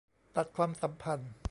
[0.35, 1.31] ตัดความสัมพันธ์